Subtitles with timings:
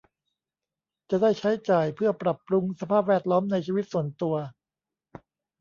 [1.09, 4.35] จะได้ใช้จ่ายเพื่อปรับปรุงสภาพแวดล้อมในชีวิตส่วนตัว